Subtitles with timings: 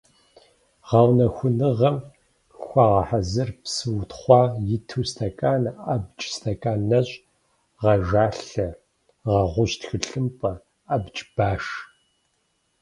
[0.87, 1.97] Гъэунэхуныгъэм
[2.61, 4.41] хуэгъэхьэзыр псы утхъуа
[4.75, 7.15] иту стэкан, абдж стэкан нэщӀ,
[7.81, 8.67] гъэжалъэ,
[9.27, 10.51] гъэгъущ тхылъымпӀэ,
[10.93, 11.65] абдж баш.